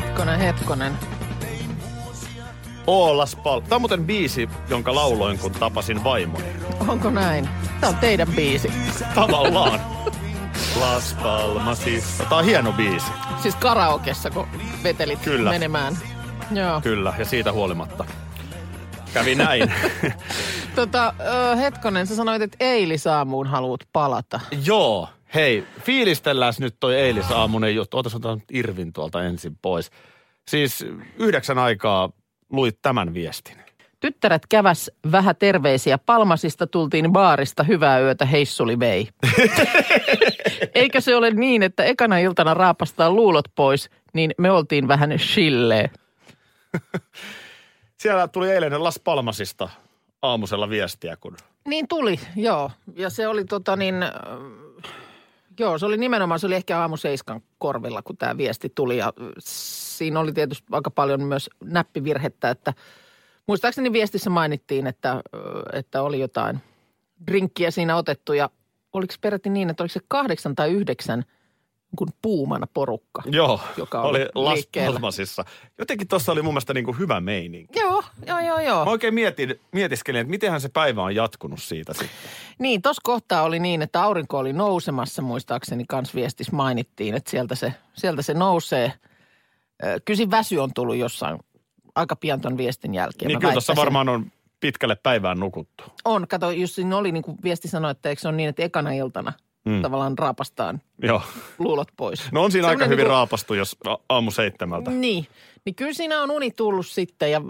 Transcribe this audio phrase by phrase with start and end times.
[0.00, 0.92] Hetkonen, hetkonen.
[2.86, 3.60] Oolas Pal.
[3.60, 6.44] Tämä on muuten biisi, jonka lauloin, kun tapasin vaimoni.
[6.88, 7.48] Onko näin?
[7.80, 8.72] Tämä on teidän biisi.
[9.14, 9.80] Tavallaan.
[10.80, 12.24] Las Palmasissa.
[12.24, 13.06] Tämä on hieno biisi.
[13.42, 14.46] Siis karaokessa, kun
[14.82, 15.50] vetelit Kyllä.
[15.50, 15.98] menemään.
[16.50, 16.80] Joo.
[16.80, 18.04] Kyllä, ja siitä huolimatta.
[19.14, 19.72] Kävi näin.
[20.74, 24.40] Tota, ö, hetkonen, sä sanoit, että eilisaamuun haluat palata.
[24.64, 25.08] Joo.
[25.34, 27.98] Hei, fiilistellään nyt toi eilisaamunen juttu.
[27.98, 29.90] Otas otan Irvin tuolta ensin pois.
[30.48, 30.86] Siis
[31.18, 32.10] yhdeksän aikaa
[32.50, 33.56] luit tämän viestin.
[34.00, 35.98] Tyttäret käväs vähän terveisiä.
[35.98, 37.62] Palmasista tultiin baarista.
[37.62, 39.08] Hyvää yötä, heissuli vei.
[40.74, 45.90] Eikä se ole niin, että ekana iltana raapastaa luulot pois, niin me oltiin vähän chillee.
[48.00, 49.68] Siellä tuli eilen Las Palmasista
[50.22, 51.36] aamusella viestiä, kun
[51.68, 52.70] Niin tuli, joo.
[52.96, 53.94] Ja se oli tota niin,
[55.60, 58.96] joo, se oli nimenomaan, se oli ehkä aamu seiskan korvilla, kun tämä viesti tuli.
[58.96, 62.74] Ja siinä oli tietysti aika paljon myös näppivirhettä, että
[63.46, 65.22] muistaakseni viestissä mainittiin, että,
[65.72, 66.58] että oli jotain
[67.26, 68.32] drinkkiä siinä otettu.
[68.32, 68.50] Ja
[68.92, 71.24] oliko peräti niin, että oliko se kahdeksan tai yhdeksän
[71.96, 73.22] kun puumana porukka?
[73.26, 74.68] Joo, Joka oli oli Las.
[74.86, 75.44] Palmasissa.
[75.78, 77.78] Jotenkin tuossa oli mun mielestä niin kuin hyvä meininki.
[77.78, 78.84] Joo, joo, joo, joo.
[78.84, 82.10] Mä oikein mietin, mietiskelin, että mitenhän se päivä on jatkunut siitä sitten.
[82.58, 87.54] Niin, tuossa kohtaa oli niin, että aurinko oli nousemassa, muistaakseni kans viestissä mainittiin, että sieltä
[87.54, 88.92] se, sieltä se nousee.
[90.14, 91.38] Siinä väsy on tullut jossain
[91.94, 93.28] aika pian ton viestin jälkeen.
[93.28, 95.84] Niin mä kyllä tuossa varmaan on pitkälle päivään nukuttu.
[96.04, 98.62] On, kato, jos siinä oli niin kuin viesti sanoi, että eikö se ole niin, että
[98.62, 99.32] ekana iltana
[99.66, 99.82] mm.
[99.82, 101.22] tavallaan raapastaan Joo.
[101.58, 102.32] luulot pois.
[102.32, 103.76] No on siinä aika Semmoinen hyvin niinku- raapastu, jos
[104.08, 104.90] aamu seitsemältä.
[104.90, 105.26] Niin,
[105.64, 107.42] niin kyllä siinä on uni tullut sitten ja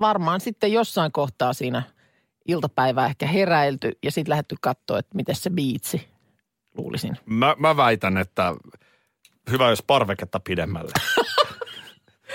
[0.00, 1.82] varmaan sitten jossain kohtaa siinä
[2.48, 6.08] iltapäivää ehkä heräilty ja sitten lähdetty katsoa, että miten se biitsi,
[6.76, 7.16] luulisin.
[7.26, 8.54] Mä, mä väitän, että
[9.50, 10.92] hyvä jos parveketta pidemmälle.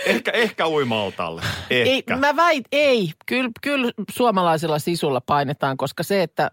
[0.06, 1.42] ehkä, ehkä uima-altalle.
[1.70, 2.14] Ehkä.
[2.14, 3.12] Ei, mä väit, ei.
[3.26, 6.52] Kyllä, kyllä suomalaisella sisulla painetaan, koska se, että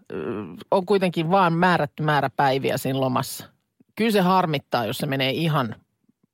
[0.71, 3.45] on kuitenkin vaan määrätty määrä päiviä siinä lomassa.
[3.95, 5.75] Kyllä se harmittaa, jos se menee ihan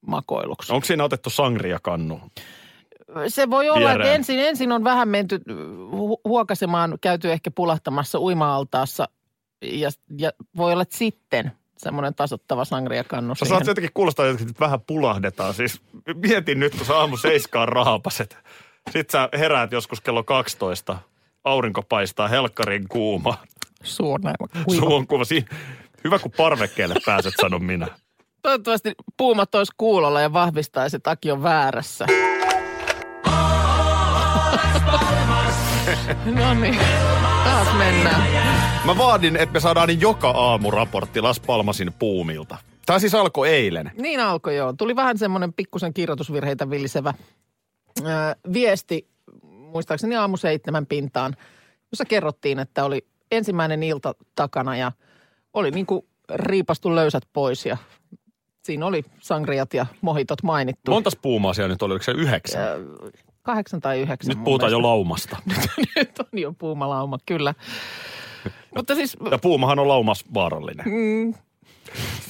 [0.08, 0.74] makoiluksi.
[0.74, 2.22] Onko siinä otettu sangria-kannu?
[3.28, 4.16] Se voi olla, että Viereen.
[4.16, 5.42] ensin, ensin on vähän menty
[6.25, 9.09] huokasemaan, käyty ehkä pulahtamassa uima-altaassa
[9.62, 13.58] ja, ja voi olla, että sitten semmoinen tasottava sangriakannu Sä siihen.
[13.58, 15.54] saat jotenkin kuulostaa että vähän pulahdetaan.
[15.54, 15.82] Siis
[16.16, 18.38] mietin nyt, kun sä aamu seiskaan raapaset.
[18.92, 20.98] Sitten sä heräät joskus kello 12.
[21.44, 23.38] Aurinko paistaa, helkkarin kuuma.
[23.84, 24.82] Suu on aivan kuiva.
[24.82, 25.08] Suu on
[26.04, 27.88] Hyvä, kun parvekkeelle pääset, sanon minä.
[28.42, 32.06] Toivottavasti puumat olisi kuulolla ja vahvistaisi, että Aki on väärässä.
[36.26, 36.80] no niin,
[37.44, 38.49] taas mennään.
[38.86, 42.58] Mä vaadin, että me saadaan joka aamu raportti Las Palmasin puumilta.
[42.86, 43.92] Tämä siis alkoi eilen.
[43.98, 44.74] Niin alkoi joo.
[44.74, 47.14] Tuli vähän semmoinen pikkusen kirjoitusvirheitä villisevä
[48.00, 48.04] ö,
[48.54, 49.08] viesti,
[49.44, 51.36] muistaakseni aamu seitsemän pintaan,
[51.92, 54.92] jossa kerrottiin, että oli ensimmäinen ilta takana ja
[55.54, 57.78] oli niin kuin riipastu löysät pois ja
[58.64, 60.92] siinä oli sangriat ja mohitot mainittu.
[60.92, 61.94] Montas puumaa siellä nyt oli?
[61.94, 62.62] Oliko se yhdeksän?
[62.62, 62.80] Ö,
[63.42, 64.36] Kahdeksan tai yhdeksän.
[64.36, 64.88] Nyt puhutaan jo mielestä.
[64.88, 65.38] laumasta.
[65.96, 67.54] Nyt on jo puumalauma, kyllä.
[68.76, 70.86] Mutta siis, Ja puumahan on laumas vaarallinen.
[70.86, 71.34] mm,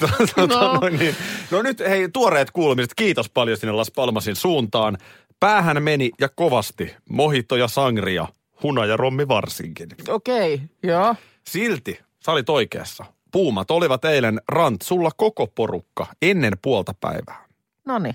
[0.00, 0.72] Tota, No.
[0.74, 0.88] no.
[0.88, 1.16] niin.
[1.50, 2.94] no nyt hei, tuoreet kuulumiset.
[2.96, 4.98] Kiitos paljon sinne Las Palmasin suuntaan.
[5.40, 6.94] Päähän meni ja kovasti.
[7.10, 8.26] Mojito ja sangria.
[8.62, 9.88] Huna ja rommi varsinkin.
[10.08, 11.14] okei, okay, joo.
[11.48, 13.04] Silti sä olit oikeassa.
[13.32, 17.44] Puumat olivat eilen rantsulla koko porukka ennen puolta päivää.
[17.86, 18.10] Noni.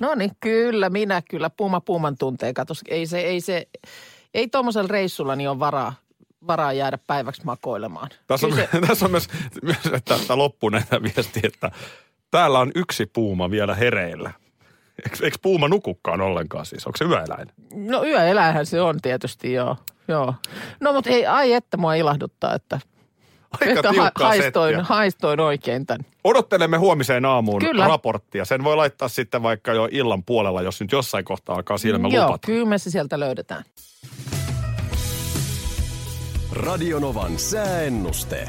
[0.00, 1.50] Noni, kyllä, minä kyllä.
[1.50, 2.52] Puuma puuman tuntee.
[2.52, 3.68] Katos, ei se, ei se,
[4.34, 5.94] ei tuommoisella reissulla niin on varaa,
[6.46, 8.10] varaa jäädä päiväksi makoilemaan.
[8.26, 9.28] Tässä on, se, tässä on myös,
[9.62, 11.70] myös että, että loppu näitä viestiä, että
[12.30, 14.32] täällä on yksi puuma vielä hereillä.
[15.04, 16.86] Eikö, eikö puuma nukukkaan ollenkaan siis?
[16.86, 17.48] Onko se yöeläin?
[17.74, 19.76] no yöeläinhän se on tietysti, joo.
[20.08, 20.34] joo.
[20.80, 22.80] No mutta ei, ai että mua ilahduttaa, että,
[23.60, 24.84] Aika tiukkaa haistoin, settiä.
[24.84, 26.06] haistoin oikein tämän.
[26.24, 27.86] Odottelemme huomiseen aamuun Kyllä.
[27.86, 28.44] raporttia.
[28.44, 32.26] Sen voi laittaa sitten vaikka jo illan puolella, jos nyt jossain kohtaa alkaa silmä Joo,
[32.26, 32.46] lupata.
[32.46, 33.64] kyllä me se sieltä löydetään.
[36.52, 38.48] Radionovan sääennuste.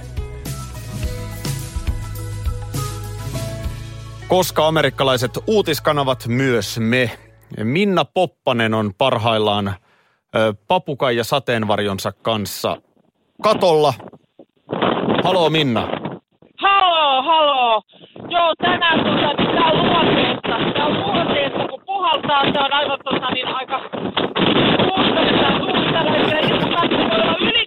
[4.27, 7.11] Koska amerikkalaiset uutiskanavat, myös me,
[7.63, 9.75] Minna Poppanen on parhaillaan
[10.67, 12.77] papukai ja sateenvarjonsa kanssa
[13.43, 13.93] katolla.
[15.23, 15.87] Haloo Minna.
[16.57, 17.81] Haloo, haloo.
[18.29, 20.73] Joo, tänään tota, niin tää on luonteesta.
[20.73, 23.79] Tää on luonteesta, kun puhaltaa, se on aivan tota, niin aika
[25.41, 26.47] tää tuuli tällä hetkellä.
[26.47, 27.65] Ilmakahti voi olla yli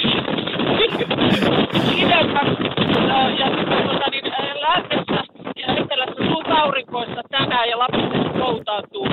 [1.96, 2.68] idemmässä
[3.10, 5.24] ää, ja sitten ää, lännessä
[5.56, 9.08] ja etelässä suutaurinkoissa tänään ja Lapissa koutautuu.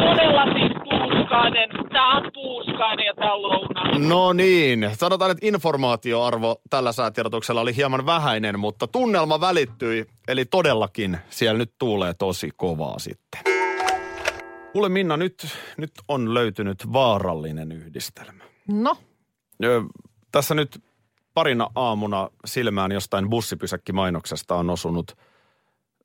[0.00, 0.44] Todella
[0.84, 1.68] tuuskainen.
[1.92, 3.98] Tää on tuuskainen ja tää on lounaa.
[3.98, 10.06] No niin, sanotaan, että informaatioarvo tällä säätiedotuksella oli hieman vähäinen, mutta tunnelma välittyi.
[10.28, 13.59] Eli todellakin siellä nyt tuulee tosi kovaa sitten.
[14.72, 18.44] Kuule Minna, nyt, nyt on löytynyt vaarallinen yhdistelmä.
[18.68, 18.96] No,
[19.64, 19.82] Ö,
[20.32, 20.82] tässä nyt
[21.34, 25.16] parina aamuna silmään jostain bussipysäkkimainoksesta on osunut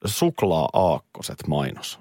[0.05, 1.99] suklaa-aakkoset mainos.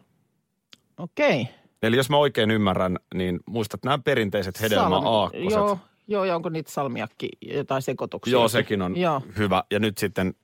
[0.99, 1.43] okei.
[1.43, 1.55] Okay.
[1.83, 5.51] Eli jos mä oikein ymmärrän, niin muistat nämä perinteiset hedelmäaakkoset.
[5.51, 5.79] Joo,
[6.09, 8.33] joo, ja onko niitä salmiakki jotain sekoituksia?
[8.33, 9.23] Joo, sekin on Joo.
[9.39, 9.65] hyvä.
[9.71, 10.35] Ja nyt sitten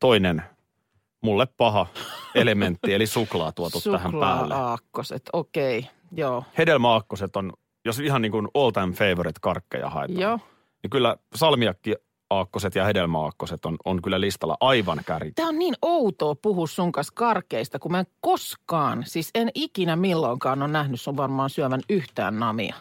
[0.00, 0.42] toinen
[1.20, 1.86] mulle paha
[2.34, 4.54] elementti, eli suklaa tuotu tähän päälle.
[4.54, 5.90] Suklaa-aakkoset, okei, okay.
[6.12, 6.44] joo.
[6.58, 7.52] Hedelmäaakkoset on,
[7.84, 10.38] jos ihan niin kuin all time favorite karkkeja haetaan, Joo.
[10.82, 11.94] niin kyllä salmiakki
[12.30, 15.32] aakkoset ja hedelmäaakkoset on, on kyllä listalla aivan kärki.
[15.32, 19.96] Tämä on niin outoa puhua sun kanssa karkeista, kun mä en koskaan, siis en ikinä
[19.96, 22.74] milloinkaan ole nähnyt sun varmaan syövän yhtään namia.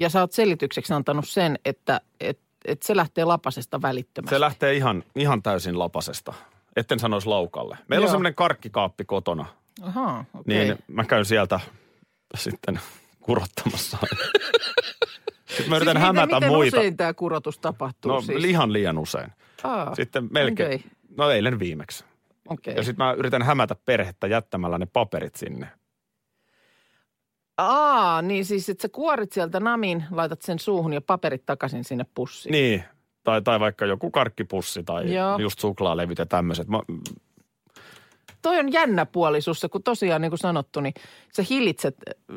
[0.00, 4.34] Ja sä oot selitykseksi antanut sen, että et, et se lähtee lapasesta välittömästi.
[4.34, 6.34] Se lähtee ihan, ihan täysin lapasesta.
[6.76, 7.78] Etten sanoisi laukalle.
[7.88, 8.10] Meillä on Joo.
[8.12, 9.46] semmoinen karkkikaappi kotona,
[9.82, 10.64] Ahaa, okei.
[10.64, 11.60] niin mä käyn sieltä
[12.34, 12.80] sitten
[13.20, 13.98] kurottamassa.
[15.48, 16.76] sitten mä yritän siis hämätä miten, miten muita.
[16.76, 18.38] usein tämä kurotus tapahtuu No siis?
[18.38, 19.32] lihan liian usein.
[19.62, 20.90] Aa, Sitten melkein, okei.
[21.16, 22.04] no eilen viimeksi.
[22.48, 22.74] okei.
[22.76, 25.68] Ja sitten mä yritän hämätä perhettä jättämällä ne paperit sinne.
[27.58, 32.06] Aa, niin siis, että sä kuorit sieltä namin, laitat sen suuhun ja paperit takaisin sinne
[32.14, 32.52] pussiin.
[32.52, 32.84] Niin,
[33.30, 35.38] tai, tai vaikka joku karkkipussi tai Joo.
[35.38, 36.68] just suklaalevyt ja tämmöiset.
[36.68, 36.80] Mä,
[38.42, 40.94] Toi on jännä puoli sussa, kun tosiaan niin kuin sanottu, niin
[41.36, 42.36] sä hillitset äh,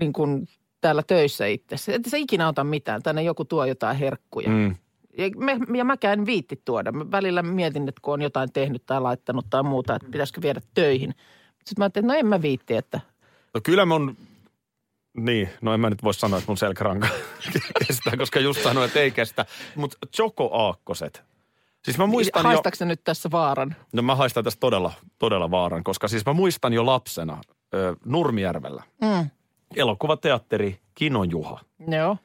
[0.00, 0.48] niin kuin
[0.80, 1.74] täällä töissä itse.
[1.94, 4.48] Et sä ikinä ota mitään, tänne joku tuo jotain herkkuja.
[4.48, 4.76] Mm,
[5.18, 6.92] Ja, me, ja mäkään en viitti tuoda.
[6.92, 10.60] Mä välillä mietin, että kun on jotain tehnyt tai laittanut tai muuta, että pitäisikö viedä
[10.74, 11.14] töihin.
[11.50, 13.00] Sitten mä ajattelin, että no en mä viitti, että
[13.54, 14.16] no kyllä mun,
[15.16, 17.08] niin, no en mä nyt voi sanoa, että mun selkäranka
[17.86, 19.46] kestää, koska just sanoin, että ei kestä.
[19.76, 21.22] Mutta chokoaakkoset.
[21.84, 23.76] Siis mä muistan jo, haistaako se nyt tässä vaaran?
[23.92, 27.40] no mä haistan tästä todella, todella vaaran, koska siis mä muistan jo lapsena
[27.74, 28.82] ö, Nurmijärvellä.
[29.00, 29.30] Mm.
[29.76, 31.60] Elokuvateatteri Kino Juha.
[31.88, 32.16] Joo.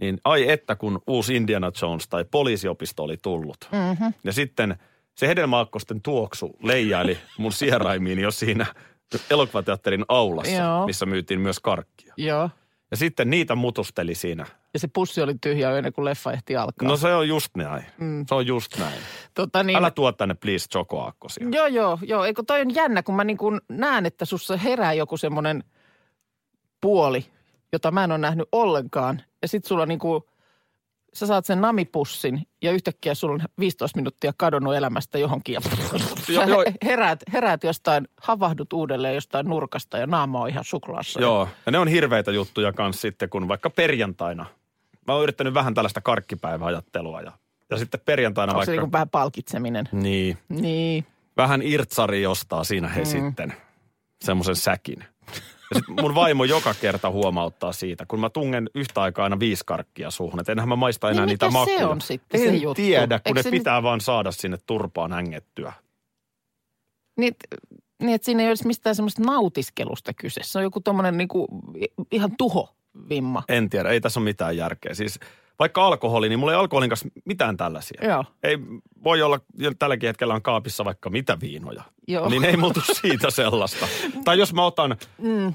[0.00, 3.68] Niin ai että kun uusi Indiana Jones tai poliisiopisto oli tullut.
[3.72, 4.14] Mm-hmm.
[4.24, 4.76] Ja sitten
[5.14, 8.66] se hedelmäakkosten tuoksu leijaili mun sieraimiin jo siinä
[9.30, 10.86] elokuvateatterin aulassa, Joo.
[10.86, 12.14] missä myytiin myös karkkia.
[12.16, 12.50] Joo.
[12.90, 14.46] Ja sitten niitä mutusteli siinä.
[14.74, 16.88] Ja se pussi oli tyhjä ennen kuin leffa ehti alkaa.
[16.88, 17.84] No se on just näin.
[17.98, 18.24] Mm.
[18.28, 18.98] Se on just näin.
[19.34, 21.48] tota niin, Älä tuo tänne please chokoaakkosia.
[21.52, 22.24] Joo, joo, joo.
[22.24, 25.64] Eikö toi on jännä, kun mä niin kuin näen, että sussa herää joku semmoinen
[26.80, 27.26] puoli,
[27.72, 29.22] jota mä en ole nähnyt ollenkaan.
[29.42, 30.22] Ja sit sulla niin kuin,
[31.14, 35.52] sä saat sen namipussin ja yhtäkkiä sulla on 15 minuuttia kadonnut elämästä johonkin.
[35.52, 36.64] Ja sä Joo, joo.
[36.84, 41.20] heräät, heräät jostain, havahdut uudelleen jostain nurkasta ja naama on ihan suklaassa.
[41.20, 44.46] Joo, ja ne on hirveitä juttuja kans sitten, kun vaikka perjantaina.
[45.06, 47.32] Mä oon yrittänyt vähän tällaista karkkipäiväajattelua ja,
[47.70, 48.72] ja sitten perjantaina Onko se vaikka...
[48.72, 49.88] niin kuin vähän palkitseminen?
[49.92, 51.06] Niin, Niin.
[51.36, 53.06] vähän irtsari ostaa siinä he mm.
[53.06, 53.54] sitten
[54.24, 55.04] semmoisen säkin.
[55.74, 59.64] Ja sit mun vaimo joka kerta huomauttaa siitä, kun mä tungen yhtä aikaa aina viisi
[59.66, 61.88] karkkia suuhun, että enhän mä maista enää Niin niitä mikä se makuja.
[61.88, 62.82] on sitten se en juttu?
[62.82, 65.72] tiedä, kun Eikö ne se pitää vaan saada sinne turpaan hängettyä.
[67.16, 67.34] Niin,
[68.02, 70.40] niin että siinä ei olisi mistään semmoista nautiskelusta kyse.
[70.44, 71.46] Se on joku tommonen niinku
[72.10, 72.74] ihan tuho
[73.08, 73.42] vimma.
[73.48, 74.94] En tiedä, ei tässä ole mitään järkeä.
[74.94, 75.20] Siis
[75.58, 78.08] vaikka alkoholi, niin mulla ei alkoholin kanssa mitään tällaisia.
[78.08, 78.24] Joo.
[78.42, 78.58] Ei
[79.04, 79.40] voi olla,
[79.78, 81.82] tälläkin hetkellä on kaapissa vaikka mitä viinoja.
[82.08, 82.28] Joo.
[82.28, 83.86] Niin ei muutu siitä sellaista.
[84.24, 85.46] tai jos mä otan mm.
[85.46, 85.52] ö,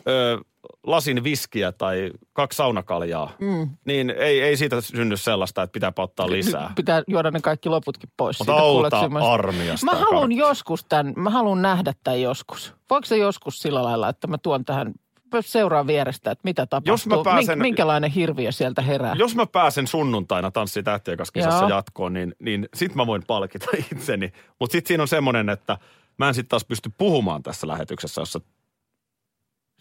[0.84, 3.70] lasin viskiä tai kaksi saunakaljaa, mm.
[3.86, 6.72] niin ei, ei siitä synny sellaista, että pitää ottaa lisää.
[6.76, 8.40] Pitää juoda ne kaikki loputkin pois.
[8.40, 9.86] Mutta auta armiasta.
[9.86, 12.74] Mä haluan joskus tämän, mä haluan nähdä tämän joskus.
[12.90, 14.94] Voiko se joskus sillä lailla, että mä tuon tähän,
[15.42, 16.94] seuraan vierestä, että mitä tapahtuu?
[16.94, 19.14] Jos mä pääsen- Mink- minkälainen hirviö sieltä herää?
[19.18, 21.70] Jos mä pääsen sunnuntaina Tanssi tähtien kanssa kisassa Joo.
[21.70, 24.34] jatkoon, niin, niin sit mä voin palkita itseni.
[24.60, 25.78] Mutta sit siinä on semmoinen, että
[26.18, 28.42] mä en sit taas pysty puhumaan tässä lähetyksessä, jossa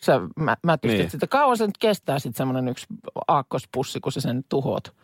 [0.03, 0.99] Sä, mä, mä Niin.
[0.99, 1.11] niin.
[1.11, 1.26] sitä.
[1.26, 2.87] Kauan se nyt kestää sitten semmoinen yksi
[3.29, 4.95] aakkospussi, kun sä sen tuhoat.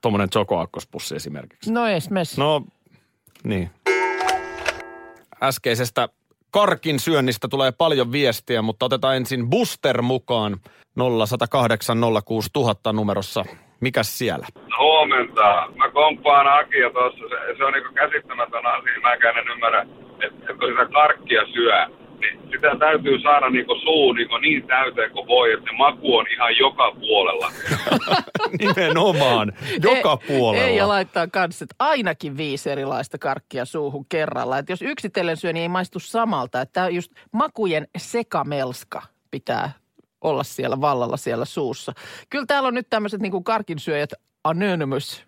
[0.00, 1.72] tuommoinen chokoakkospussi esimerkiksi.
[1.72, 1.80] No
[2.10, 2.38] mes.
[2.38, 2.64] No
[3.44, 3.70] Niin.
[5.42, 6.08] Äskeisestä
[6.52, 10.56] karkin syönnistä tulee paljon viestiä, mutta otetaan ensin Buster mukaan
[11.26, 13.44] 0108 06000 numerossa.
[13.80, 14.46] Mikäs siellä?
[14.78, 15.68] Huomenta.
[15.76, 17.24] Mä komppaan Akia tuossa.
[17.28, 19.00] Se, se on niinku käsittämätön asia.
[19.02, 19.82] Mäkään en ymmärrä,
[20.20, 21.86] että et kun sitä karkkia syö,
[22.22, 26.26] niin sitä täytyy saada niinku suu niinku niin täyteen kuin voi, että se maku on
[26.34, 27.52] ihan joka puolella.
[28.60, 29.52] Nimenomaan.
[29.82, 30.66] Joka ei, puolella.
[30.66, 34.58] Ei, ja laittaa kans, että ainakin viisi erilaista karkkia suuhun kerralla.
[34.58, 36.60] Että jos yksitellen syö, niin ei maistu samalta.
[36.60, 39.72] Että tää just makujen sekamelska pitää
[40.20, 41.92] olla siellä vallalla siellä suussa.
[42.30, 44.10] Kyllä täällä on nyt tämmöiset niin karkinsyöjät
[44.44, 45.22] Anonymous,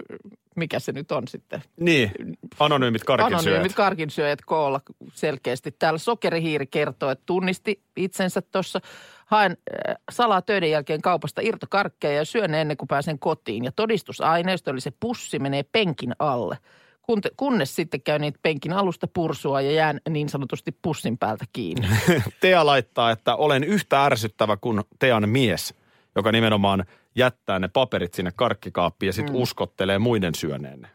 [0.56, 1.62] mikä se nyt on sitten?
[1.80, 2.10] Niin,
[2.58, 3.46] anonyymit karkinsyöjät.
[3.46, 4.80] Anonyymit karkinsyöjät koolla
[5.12, 5.72] selkeästi.
[5.78, 8.80] Täällä sokerihiiri kertoo, että tunnisti itsensä tuossa.
[9.26, 9.56] Haen
[9.88, 13.64] äh, salaa töiden jälkeen kaupasta irtokarkkeja ja syön ne ennen kuin pääsen kotiin.
[13.64, 16.58] Ja todistusaineisto, eli se pussi, menee penkin alle.
[17.36, 21.88] Kunnes sitten käy niitä penkin alusta pursua ja jään niin sanotusti pussin päältä kiinni.
[22.40, 25.74] Tea laittaa, että olen yhtä ärsyttävä kuin Tean mies,
[26.16, 26.84] joka nimenomaan
[27.16, 29.42] jättää ne paperit sinne karkkikaappiin ja sitten mm.
[29.42, 30.88] uskottelee muiden syöneen ne.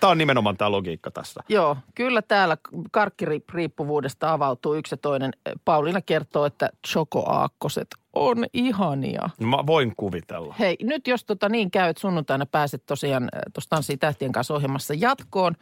[0.00, 1.40] Tämä on nimenomaan tämä logiikka tässä.
[1.48, 2.56] Joo, kyllä täällä
[2.90, 5.32] karkkiriippuvuudesta avautuu yksi ja toinen.
[5.64, 9.30] Pauliina kertoo, että chokoaakkoset on ihania.
[9.40, 10.54] No Mä voin kuvitella.
[10.58, 14.94] Hei, nyt jos tota niin käy, että sunnuntaina pääset tosiaan tuossa Tanssii tähtien kanssa ohjelmassa
[14.94, 15.54] jatkoon,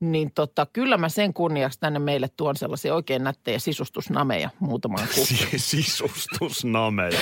[0.00, 5.60] niin tota, kyllä mä sen kunniaksi tänne meille tuon sellaisia oikein nättejä sisustusnameja muutamaan kuppiin.
[5.60, 7.20] Sisustusnameja.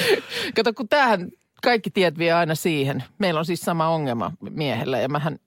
[0.54, 1.30] Kato, kun tämähän
[1.62, 3.04] kaikki tiet vie aina siihen.
[3.18, 5.38] Meillä on siis sama ongelma miehellä ja mähän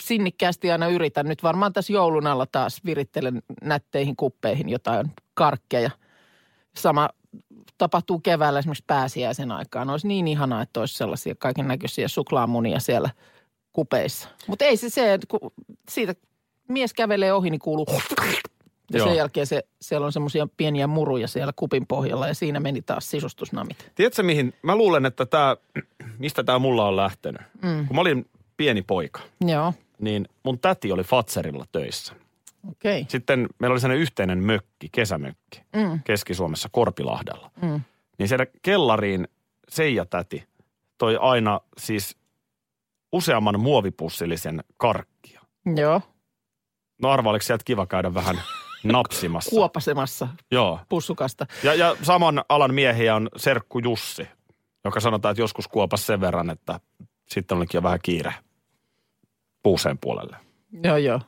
[0.00, 1.26] sinnikkäästi aina yritän.
[1.26, 5.90] Nyt varmaan tässä joulun alla taas virittelen nätteihin kuppeihin jotain karkkeja.
[6.76, 7.08] Sama
[7.78, 9.90] tapahtuu keväällä esimerkiksi pääsiäisen aikaan.
[9.90, 13.10] Olisi niin ihanaa, että olisi sellaisia kaiken näköisiä suklaamunia siellä
[13.72, 14.28] kupeissa.
[14.46, 15.40] Mutta ei se se, kun
[15.88, 16.14] siitä
[16.68, 17.86] mies kävelee ohi, niin kuuluu
[18.92, 19.06] ja Joo.
[19.06, 23.10] sen jälkeen se, siellä on semmoisia pieniä muruja siellä kupin pohjalla ja siinä meni taas
[23.10, 23.90] sisustusnamit.
[23.94, 24.54] Tiedätkö mihin?
[24.62, 25.56] Mä luulen, että tämä,
[26.18, 27.42] mistä tämä mulla on lähtenyt.
[27.62, 27.86] Mm.
[27.86, 32.14] Kun mä olin pieni poika, Joo, niin mun täti oli Fatserilla töissä.
[32.70, 33.04] Okay.
[33.08, 36.00] Sitten meillä oli sellainen yhteinen mökki, kesämökki, mm.
[36.04, 37.50] Keski-Suomessa Korpilahdella.
[37.62, 37.80] Mm.
[38.18, 39.28] Niin siellä kellariin
[39.68, 40.44] Seija täti
[40.98, 42.16] toi aina siis
[43.12, 45.40] useamman muovipussillisen karkkia.
[45.76, 46.00] Joo,
[47.02, 48.42] No arva, oliko sieltä kiva käydä vähän
[48.84, 49.50] napsimassa?
[49.50, 50.80] kuopasemassa Joo.
[50.88, 51.46] pussukasta.
[51.62, 54.28] Ja, ja saman alan miehiä on Serkku Jussi,
[54.84, 56.80] joka sanotaan, että joskus kuopas sen verran, että
[57.28, 58.34] sitten olikin jo vähän kiire
[59.62, 60.36] puuseen puolelle.
[60.84, 61.20] Joo, joo.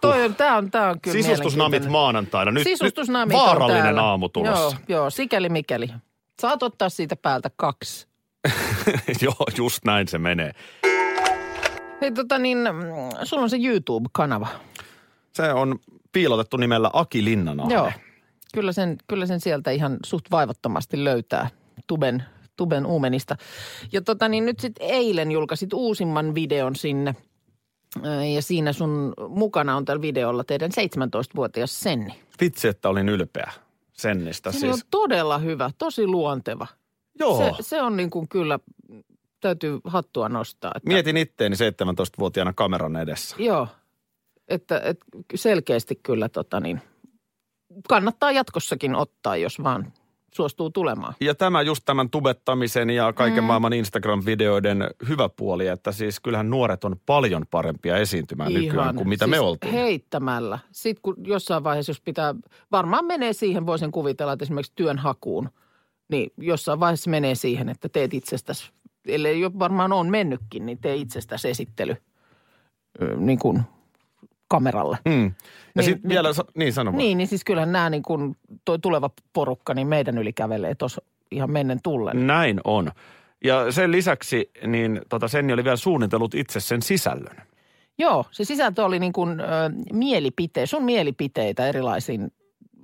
[0.00, 2.50] Toi, on, tää on, tää on kyllä Sisustusnamit maanantaina.
[2.50, 4.02] Nyt, Sisustusnamit nyt vaarallinen täällä.
[4.02, 4.76] aamu tulossa.
[4.88, 5.88] Joo, joo, sikäli mikäli.
[6.40, 8.06] Saat ottaa siitä päältä kaksi.
[9.22, 10.52] Joo, just näin se menee.
[12.00, 14.48] Hei tota niin, mm, sulla on se YouTube-kanava.
[15.32, 15.78] Se on
[16.16, 17.74] piilotettu nimellä Aki Linnanahde.
[17.74, 17.92] Joo.
[18.54, 21.50] Kyllä sen, kyllä sen sieltä ihan suht vaivattomasti löytää
[21.86, 22.24] tuben,
[22.56, 23.36] tuben uumenista.
[23.92, 27.14] Ja tota niin, nyt sitten eilen julkaisit uusimman videon sinne.
[28.02, 32.20] Ää, Ja siinä sun mukana on tällä videolla teidän 17-vuotias Senni.
[32.40, 33.52] Vitsi, että olin ylpeä
[33.92, 34.52] Sennistä.
[34.52, 34.72] Se siis.
[34.72, 36.66] on todella hyvä, tosi luonteva.
[37.18, 37.38] Joo.
[37.38, 38.58] Se, se on niin kuin kyllä,
[39.40, 40.72] täytyy hattua nostaa.
[40.76, 43.36] Että, Mietin itteeni 17-vuotiaana kameran edessä.
[43.38, 43.68] Joo,
[44.48, 46.80] että, että selkeästi kyllä tota niin,
[47.88, 49.92] kannattaa jatkossakin ottaa, jos vaan
[50.36, 51.14] suostuu tulemaan.
[51.20, 53.46] Ja tämä just tämän tubettamisen ja kaiken mm.
[53.46, 59.24] maailman Instagram-videoiden hyvä puoli, että siis kyllähän nuoret on paljon parempia esiintymään nykyään kuin mitä
[59.24, 59.72] siis me oltiin.
[59.72, 60.58] heittämällä.
[60.72, 62.34] Sitten kun jossain vaiheessa, jos pitää,
[62.72, 65.48] varmaan menee siihen, voisin kuvitella, että esimerkiksi työnhakuun,
[66.08, 68.70] niin jossain vaiheessa menee siihen, että teet itsestäsi,
[69.06, 71.96] ellei jo varmaan on mennytkin, niin tee itsestäsi esittely
[73.16, 73.62] niin kuin
[74.48, 74.98] kameralle.
[75.04, 75.12] Mm.
[75.12, 75.34] Ja Niin,
[75.74, 76.98] niin, sitten niin- vielä, niin sano vaan.
[76.98, 81.02] Niin, niin siis kyllähän nämä niin kuin toi tuleva porukka, niin meidän yli kävelee tuossa
[81.30, 82.26] ihan mennen tullen.
[82.26, 82.92] Näin on.
[83.44, 87.36] Ja sen lisäksi, niin tota Senni oli vielä suunnitellut itse sen sisällön.
[87.98, 89.44] Joo, se sisältö oli niin kuin ö,
[89.92, 92.32] mielipite, sun mielipiteitä erilaisiin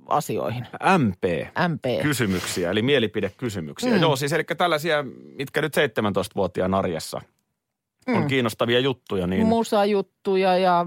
[0.07, 0.67] asioihin.
[0.97, 1.23] MP.
[1.67, 2.01] MP.
[2.01, 3.93] Kysymyksiä, eli mielipidekysymyksiä.
[3.95, 4.01] Mm.
[4.01, 5.03] Joo, siis eli tällaisia,
[5.37, 7.21] mitkä nyt 17-vuotiaan arjessa
[8.07, 8.27] on Mm.
[8.27, 10.85] kiinnostavia juttuja, niin Musajuttuja ja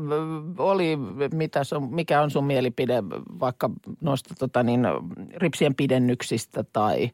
[0.59, 0.97] ö, oli,
[1.35, 3.03] mitä sun, mikä on sun mielipide
[3.41, 3.71] vaikka
[4.01, 4.87] noista tota niin,
[5.37, 7.11] ripsien pidennyksistä tai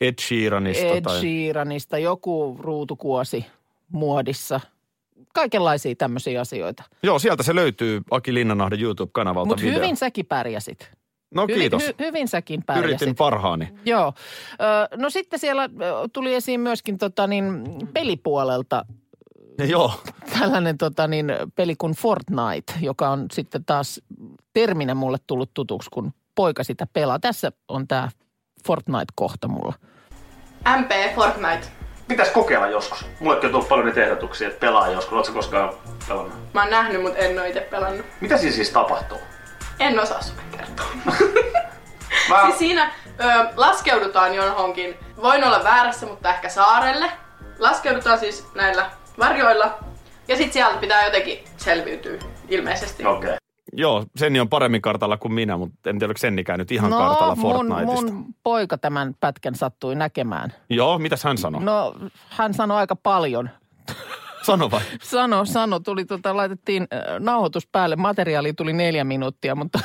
[0.00, 1.20] Ed Sheeranista Ed tai...
[1.20, 3.46] Sheeranista, joku ruutukuosi
[3.92, 4.60] muodissa.
[5.34, 6.82] Kaikenlaisia tämmöisiä asioita.
[7.02, 10.90] Joo, sieltä se löytyy Aki Linnanahden YouTube-kanavalta Mutta hyvin säkin pärjäsit.
[11.34, 11.82] no Hyvin, kiitos.
[11.86, 13.02] hy, hyvin säkin pärjäsit.
[13.02, 13.68] Yritin parhaani.
[13.84, 14.12] Joo.
[14.96, 15.68] No sitten siellä
[16.12, 17.62] tuli esiin myöskin tota niin,
[17.94, 18.84] pelipuolelta
[19.74, 20.00] joo,
[20.38, 24.00] tällainen tota, niin, peli kuin Fortnite, joka on sitten taas
[24.54, 27.18] terminä mulle tullut tutuksi, kun poika sitä pelaa.
[27.18, 28.08] Tässä on tämä
[28.66, 29.74] Fortnite-kohta mulla.
[30.80, 31.66] MP Fortnite.
[32.08, 33.06] Pitäisi kokeilla joskus.
[33.20, 35.12] Mullekin on tullut paljon niitä ehdotuksia, että pelaa joskus.
[35.12, 35.74] Oletko koskaan
[36.08, 36.54] pelannut?
[36.54, 38.06] Mä oon nähnyt, mutta en oo itse pelannut.
[38.20, 39.18] Mitä siinä siis tapahtuu?
[39.80, 40.86] En osaa sulle kertoa.
[42.30, 42.42] Mä...
[42.42, 47.12] Siis siinä ö, laskeudutaan johonkin, voin olla väärässä, mutta ehkä saarelle.
[47.58, 49.78] Laskeudutaan siis näillä varjoilla.
[50.28, 52.18] Ja sit sieltä pitää jotenkin selviytyä
[52.48, 53.06] ilmeisesti.
[53.06, 53.28] Okei.
[53.28, 53.36] Okay.
[53.72, 57.34] joo, Senni on paremmin kartalla kuin minä, mutta en tiedä, oliko Sennikään nyt ihan kartalla
[57.34, 58.12] No, mun, Fortniteista.
[58.12, 60.52] mun poika tämän pätkän sattui näkemään.
[60.70, 61.64] Joo, mitäs hän sanoi?
[61.64, 61.94] No,
[62.28, 63.50] hän sanoi aika paljon.
[64.46, 64.80] Sano vai?
[65.02, 69.78] Sano, sano, tuli tota, laitettiin äh, nauhoitus päälle, materiaali tuli neljä minuuttia, mutta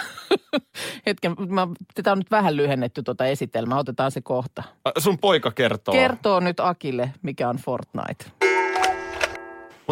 [1.07, 4.63] hetken, mä, tätä on nyt vähän lyhennetty tuota esitelmää, otetaan se kohta.
[4.87, 5.93] Äh, Sun poika kertoo.
[5.93, 8.50] Kertoo nyt Akille, mikä on Fortnite.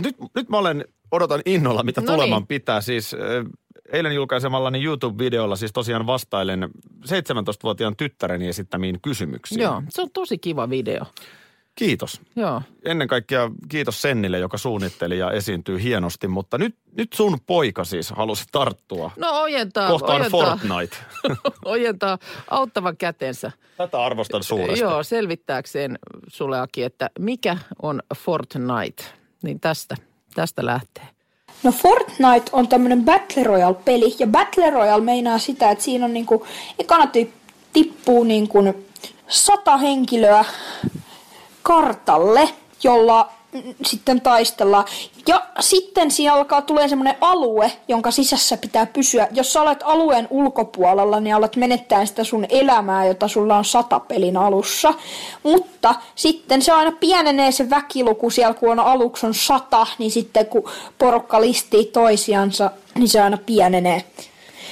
[0.02, 2.48] Mutta nyt, nyt mä olen, odotan innolla, mitä No tuleman niin.
[2.48, 2.82] pitää.
[2.82, 3.16] Siis
[3.92, 6.70] eilen julkaisemallani YouTube-videolla siis tosiaan vastailen
[7.06, 9.62] 17-vuotiaan tyttäreni esittämiin kysymyksiin.
[9.62, 11.06] Joo, se on tosi kiva video.
[11.76, 12.22] Kiitos.
[12.36, 12.62] Joo.
[12.86, 18.10] Ennen kaikkea kiitos Sennille, joka suunnitteli ja esiintyy hienosti, mutta nyt, nyt sun poika siis
[18.10, 20.98] halusi tarttua No ojentaa, kohtaan ojentaa, Fortnite.
[21.66, 22.18] ojentaa
[22.50, 23.52] auttavan kätensä.
[23.78, 24.80] Tätä arvostan suuresti.
[24.80, 29.19] Joo, selvittääkseen sulle Aki, että mikä on Fortnite.
[29.44, 29.96] Niin tästä,
[30.36, 31.04] tästä lähtee.
[31.64, 36.46] No Fortnite on tämmönen Battle Royale-peli, ja Battle Royale meinaa sitä, että siinä on niinku,
[36.80, 37.34] ekana ti-
[37.74, 38.60] tippuu niinku
[39.28, 40.46] sata henkilöä
[41.64, 42.50] kartalle,
[42.84, 43.32] jolla
[43.86, 44.86] sitten taistellaan.
[45.28, 49.28] Ja sitten siinä alkaa tulee semmoinen alue, jonka sisässä pitää pysyä.
[49.32, 54.00] Jos sä olet alueen ulkopuolella, niin alat menettää sitä sun elämää, jota sulla on sata
[54.00, 54.94] pelin alussa.
[55.44, 60.46] Mutta sitten se aina pienenee se väkiluku siellä, kun on aluksi on sata, niin sitten
[60.46, 64.04] kun porukka listii toisiansa, niin se aina pienenee.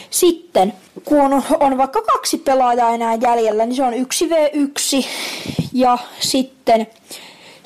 [0.10, 0.74] Sitten,
[1.06, 5.06] kun on, on vaikka kaksi pelaajaa enää jäljellä, niin se on 1v1.
[5.74, 6.88] Ja sitten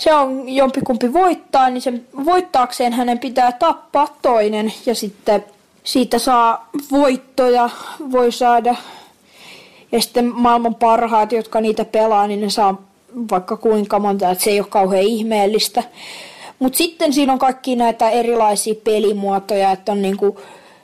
[0.02, 4.74] se on jompikumpi voittaa, niin sen voittaakseen hänen pitää tappaa toinen.
[4.86, 5.46] Ja sitten
[5.84, 7.70] siitä saa voittoja,
[8.12, 8.76] voi saada.
[9.92, 12.82] Ja sitten maailman parhaat, jotka niitä pelaa, niin ne saa
[13.32, 15.84] vaikka kuinka monta, että se ei ole kauhean ihmeellistä.
[16.60, 20.42] Mutta sitten siinä on kaikki näitä erilaisia pelimuotoja, että on niinku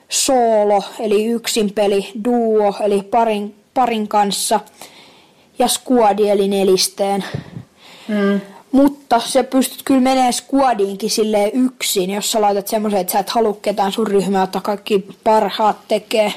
[0.10, 4.60] solo, eli yksin peli, duo, eli parin, parin kanssa,
[5.60, 7.24] ja squadi, eli nelisteen.
[8.08, 8.42] Mm.
[8.72, 13.30] Mutta sä pystyt kyllä menemään squadiinkin silleen yksin, jos sä laitat semmoisen, että sä et
[13.30, 16.34] halua ketään sun ryhmää, että kaikki parhaat tekee.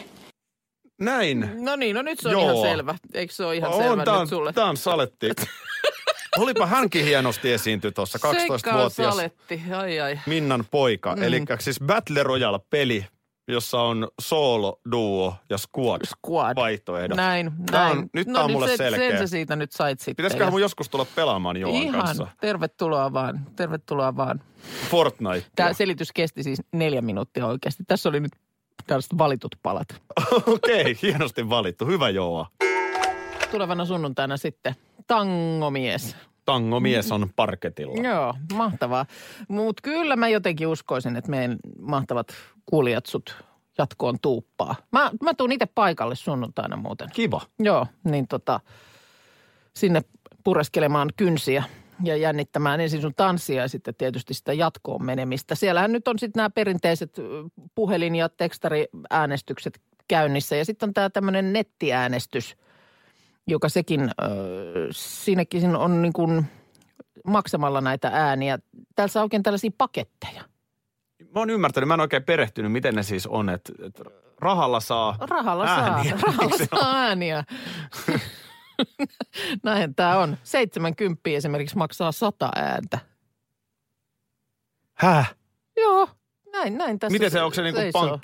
[1.01, 1.51] Näin.
[1.55, 2.43] No niin, no nyt se on Joo.
[2.43, 2.95] ihan selvä.
[3.15, 4.53] Eikö se ole ihan selvä tää nyt on, sulle?
[4.53, 5.31] Tää on saletti.
[6.39, 10.19] Olipa hänkin hienosti esiintyi tuossa, Sekä on 12-vuotias saletti, ai ai.
[10.27, 11.17] Minnan poika.
[11.17, 11.23] Mm.
[11.23, 13.07] Eli siis Battle Royale-peli,
[13.53, 16.57] jossa on solo, duo ja squad, Squad.
[16.57, 17.17] vaihtoehdot.
[17.17, 17.99] Näin, näin.
[17.99, 19.11] on, nyt no, tää on niin mulle sen, selkeä.
[19.11, 20.17] Sen sä siitä nyt sait sitten.
[20.17, 22.27] Pitäisiköhän Ja- mun joskus tulla pelaamaan Joan Ihan, kanssa?
[22.41, 24.41] tervetuloa vaan, tervetuloa vaan.
[24.91, 25.47] Fortnite.
[25.57, 27.83] Tämä selitys kesti siis neljä minuuttia oikeasti.
[27.87, 28.33] Tässä oli nyt
[28.87, 29.89] tällaiset valitut palat.
[30.55, 31.87] Okei, hienosti valittu.
[31.87, 32.47] Hyvä Joa.
[33.51, 34.75] Tulevana sunnuntaina sitten
[35.07, 36.17] tangomies.
[36.53, 38.03] Tangomies on parketilla.
[38.11, 39.07] Joo, mahtavaa.
[39.49, 42.27] Mutta kyllä mä jotenkin uskoisin, että meidän mahtavat
[42.67, 43.45] kuulijat sut
[43.79, 44.75] jatkoon tuuppaa.
[44.93, 47.09] Mä, mä tuun itse paikalle sunnuntaina muuten.
[47.13, 47.41] Kiva.
[47.59, 48.61] Joo, niin tota,
[49.77, 50.01] sinne
[50.45, 51.65] pureskelemaan kynsiä
[52.05, 55.55] ja jännittämään ensin sun tanssia ja sitten tietysti sitä jatkoon menemistä.
[55.55, 57.17] Siellähän nyt on sitten nämä perinteiset
[57.75, 62.57] puhelin- ja tekstariäänestykset käynnissä ja sitten on tämä tämmöinen nettiäänestys,
[63.47, 64.11] joka sekin,
[64.91, 66.47] siinäkin on niin kuin
[67.25, 68.59] maksamalla näitä ääniä.
[68.97, 70.45] Täällä saa oikein tällaisia paketteja.
[71.35, 74.05] Mä oon ymmärtänyt, mä en oikein perehtynyt, miten ne siis on, että, että
[74.41, 76.11] rahalla saa Rahalla ääniä.
[76.11, 77.45] saa, rahalla se saa ääniä.
[79.65, 80.37] Näin tämä on.
[80.43, 82.99] 70 esimerkiksi maksaa 100 ääntä.
[84.95, 85.35] Häh?
[85.77, 86.09] Joo,
[86.53, 88.19] näin, näin tässä Miten se, onko se niin kuin seisoo.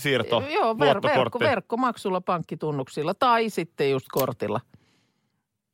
[0.00, 4.60] Pankkisiirto, Joo, ver- verkko, verkkomaksulla, pankkitunnuksilla tai sitten just kortilla.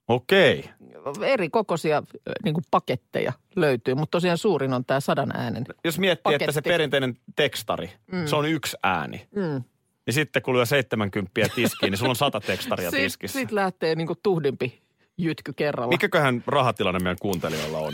[0.08, 0.70] Okei.
[1.22, 2.02] Eri kokoisia
[2.44, 5.64] niin kuin paketteja löytyy, mutta tosiaan suurin on tämä sadan äänen.
[5.84, 6.70] Jos miettii, että se Paketti.
[6.70, 8.26] perinteinen tekstari, Mm.
[8.26, 9.26] se on yksi ääni.
[9.34, 9.62] Mm.
[10.06, 13.38] Niin sitten kun lyö 70 tiskiin, niin sulla on 100 tekstaria Sitten tiskissä.
[13.38, 14.82] sit lähtee niin kuin tuhdimpi
[15.18, 15.88] jytky kerralla.
[15.92, 17.92] Mikäköhän rahatilanne meidän kuuntelijoilla on?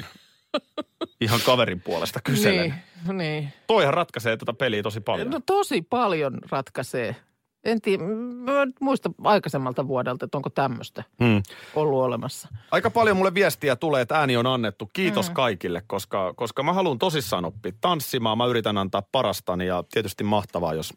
[1.22, 2.74] Ihan kaverin puolesta kyselen.
[3.06, 3.52] Niin, niin.
[3.66, 5.30] Toihan ratkaisee tätä peliä tosi paljon.
[5.30, 7.16] No tosi paljon ratkaisee.
[7.64, 8.04] En tiedä,
[8.80, 11.42] muista aikaisemmalta vuodelta, että onko tämmöistä Hmm.
[11.74, 12.48] ollut olemassa.
[12.70, 14.90] Aika paljon mulle viestiä tulee, että ääni on annettu.
[14.92, 15.34] Kiitos mm.
[15.34, 18.38] kaikille, koska, koska mä haluan tosissaan oppia tanssimaan.
[18.38, 20.92] Mä yritän antaa parastani ja tietysti mahtavaa, jos,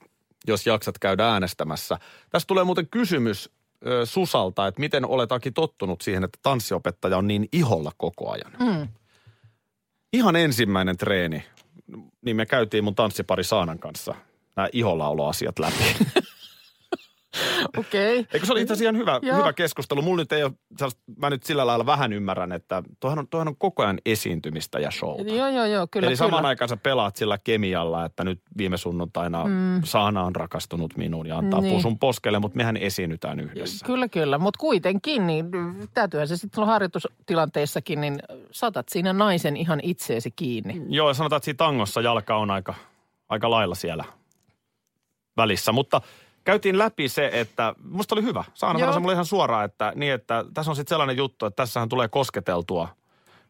[0.47, 1.97] jos jaksat käydä äänestämässä.
[2.29, 3.49] Tästä tulee muuten kysymys
[3.87, 8.51] ö, Susalta, että miten olet Aki tottunut siihen, että tanssiopettaja on niin iholla koko ajan.
[8.59, 8.87] Mm.
[10.15, 11.43] Ihan ensimmäinen treeni,
[12.21, 14.15] niin me käytiin mun tanssipari Saanan kanssa
[14.55, 15.83] nämä ihollaoloasiat läpi.
[17.77, 18.19] Okei.
[18.19, 18.25] Okay.
[18.33, 19.37] Eikö se oli itse asiassa ihan hyvä, Joo.
[19.37, 20.01] hyvä keskustelu?
[20.01, 20.51] Mulla nyt ei ole,
[21.17, 24.91] mä nyt sillä lailla vähän ymmärrän, että toihan on, toihan on koko ajan esiintymistä ja
[24.91, 25.33] showta.
[25.33, 26.27] Joo, joo, joo, kyllä, Eli kyllä.
[26.27, 29.81] samaan aikaan sä pelaat sillä kemialla, että nyt viime sunnuntaina Mm.
[29.83, 31.73] Saana on rakastunut minuun ja antaa Niin.
[31.73, 33.85] pusun poskelle, mutta mehän esiinnytään yhdessä.
[33.85, 34.37] Kyllä, kyllä.
[34.37, 35.45] Mutta kuitenkin, niin
[35.93, 38.19] täytyyhän se sitten harjoitustilanteessakin, niin
[38.51, 40.81] saatat siinä naisen ihan itseesi kiinni.
[40.89, 42.73] Joo, ja sanotaan, että siinä tangossa jalka on aika,
[43.29, 44.05] aika lailla siellä
[45.37, 46.01] välissä, mutta
[46.45, 48.43] käytiin läpi se, että musta oli hyvä.
[48.53, 51.89] Saana sanoi mulle ihan suoraan, että, niin, että tässä on sitten sellainen juttu, että tässähän
[51.89, 52.87] tulee kosketeltua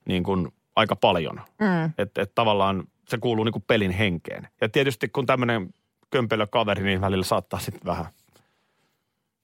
[0.05, 1.41] niin kuin aika paljon.
[1.59, 1.91] Mm.
[1.97, 4.47] Että et tavallaan se kuuluu niin kuin pelin henkeen.
[4.61, 5.69] Ja tietysti kun tämmöinen
[6.09, 8.05] kömpelö kaveri, niin välillä saattaa sitten vähän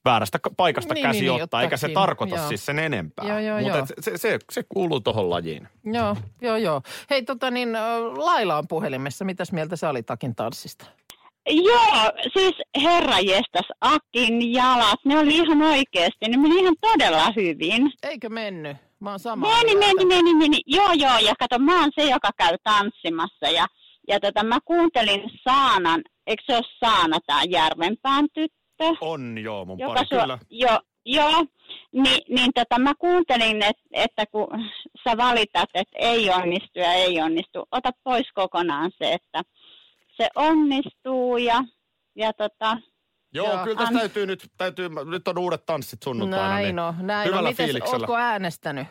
[0.06, 2.48] väärästä ka- paikasta Niin, käsi niin, niin, ottaa, eikä se tarkoita joo.
[2.48, 3.26] siis sen enempää.
[3.64, 5.68] Mutta se, se, se kuuluu tuohon lajiin.
[5.84, 6.82] Joo, joo, joo.
[7.10, 7.74] Hei, tota niin,
[8.16, 9.26] Laila on puhelimessa.
[9.26, 10.86] Mitäs mieltä sä olit Takin tanssista?
[11.49, 17.91] Joo, siis herra jestas, Akin jalat, ne oli ihan oikeasti, ne meni ihan todella hyvin.
[18.04, 18.77] Eikö mennyt?
[18.99, 19.47] Mä oon sama.
[19.47, 20.58] Meni, meni, meni, meni.
[20.65, 23.65] Joo, joo, ja kato, mä oon se, joka käy tanssimassa ja,
[24.08, 28.86] ja tota, mä kuuntelin Saanan, eikö se ole Saana tää Järvenpään tyttö?
[29.01, 30.39] On joo, mun joka pari sua- kyllä.
[30.49, 31.45] Joo, joo.
[31.93, 34.47] Ni, niin tota, mä kuuntelin, että, että kun
[35.04, 39.41] sä valitat, että ei onnistu ja ei onnistu, ota pois kokonaan se, että
[40.22, 41.64] se onnistuu ja,
[42.16, 42.78] ja tota,
[43.34, 46.48] Joo, Joo, kyllä tässä an- täytyy nyt, täytyy, nyt on uudet tanssit sunnuntaina.
[46.48, 47.52] Näin niin on, näin hyvällä on.
[47.54, 47.98] Mites, fiiliksellä.
[47.98, 48.88] ootko äänestänyt?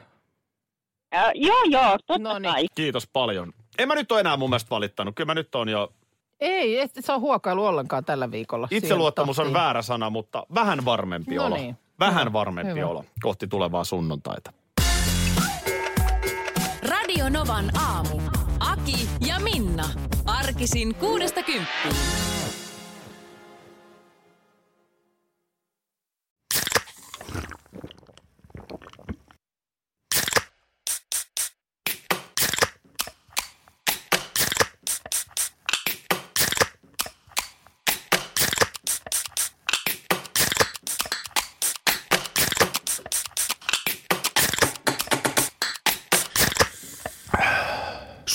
[1.12, 2.52] ää, joo, joo, totta Noniin.
[2.52, 2.66] kai.
[2.74, 3.52] Kiitos paljon.
[3.78, 5.14] En mä nyt ole enää mun mielestä valittanut.
[5.16, 5.92] Kyllä mä nyt on jo,
[6.40, 8.68] Ei, et se on huokailu ollenkaan tällä viikolla.
[8.70, 11.56] itseluottamus on väärä sana, mutta vähän varmempi No olo.
[11.56, 11.76] niin.
[12.00, 12.86] Vähän Hyvä, varmempi hyvä.
[12.90, 14.52] olo kohti tulevaa sunnuntaita.
[16.88, 18.20] Radio Novan aamu.
[18.60, 19.84] Aki ja Minna.
[20.50, 22.39] Arkisin kuudesta kymppiin.